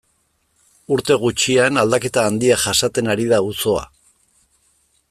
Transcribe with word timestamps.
Urte 0.95 1.17
gutxian 1.25 1.77
aldaketa 1.83 2.25
handiak 2.31 2.65
jasaten 2.65 3.13
ari 3.17 3.31
da 3.35 3.41
auzoa. 3.45 3.87